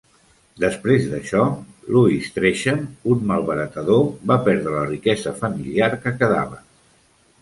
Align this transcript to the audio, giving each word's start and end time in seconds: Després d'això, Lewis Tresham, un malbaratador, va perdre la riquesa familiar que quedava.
Després 0.61 1.03
d'això, 1.09 1.43
Lewis 1.97 2.31
Tresham, 2.37 2.81
un 3.17 3.21
malbaratador, 3.33 4.01
va 4.33 4.39
perdre 4.49 4.75
la 4.79 4.89
riquesa 4.89 5.35
familiar 5.43 5.91
que 6.07 6.19
quedava. 6.25 6.63